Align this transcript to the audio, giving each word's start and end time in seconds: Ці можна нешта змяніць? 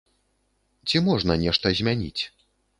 Ці 0.87 0.97
можна 1.09 1.37
нешта 1.45 1.65
змяніць? 1.83 2.19